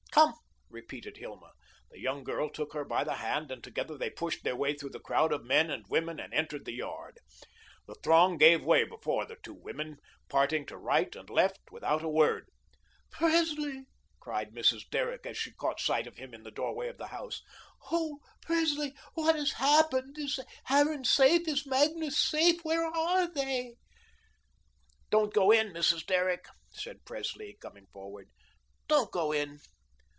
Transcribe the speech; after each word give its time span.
"Come," 0.11 0.33
repeated 0.69 1.15
Hilma. 1.17 1.51
The 1.89 1.99
young 2.01 2.23
girl 2.25 2.49
took 2.49 2.73
her 2.73 2.83
by 2.83 3.05
the 3.05 3.15
hand 3.15 3.49
and 3.51 3.63
together 3.63 3.97
they 3.97 4.09
pushed 4.09 4.43
their 4.43 4.55
way 4.57 4.73
through 4.73 4.89
the 4.91 4.99
crowd 4.99 5.31
of 5.33 5.43
men 5.45 5.69
and 5.71 5.85
women 5.89 6.19
and 6.19 6.33
entered 6.33 6.65
the 6.65 6.73
yard. 6.73 7.19
The 7.87 7.95
throng 7.95 8.37
gave 8.37 8.61
way 8.63 8.83
before 8.83 9.25
the 9.25 9.37
two 9.41 9.53
women, 9.53 9.97
parting 10.29 10.65
to 10.65 10.75
right 10.77 11.13
and 11.15 11.29
left 11.29 11.59
without 11.71 12.03
a 12.03 12.09
word. 12.09 12.49
"Presley," 13.09 13.85
cried 14.19 14.53
Mrs. 14.53 14.89
Derrick, 14.89 15.25
as 15.25 15.37
she 15.37 15.53
caught 15.53 15.79
sight 15.79 16.07
of 16.07 16.17
him 16.17 16.33
in 16.33 16.43
the 16.43 16.51
doorway 16.51 16.87
of 16.89 16.97
the 16.97 17.07
house, 17.07 17.41
"oh, 17.89 18.19
Presley, 18.41 18.93
what 19.13 19.35
has 19.37 19.53
happened? 19.53 20.17
Is 20.17 20.39
Harran 20.65 21.03
safe? 21.05 21.47
Is 21.47 21.65
Magnus 21.65 22.17
safe? 22.17 22.63
Where 22.65 22.85
are 22.85 23.31
they?" 23.31 23.75
"Don't 25.09 25.33
go 25.33 25.51
in, 25.51 25.71
Mrs. 25.71 26.05
Derrick," 26.05 26.45
said 26.73 27.05
Presley, 27.05 27.57
coming 27.61 27.87
forward, 27.93 28.29
"don't 28.89 29.09
go 29.11 29.31
in." 29.31 29.59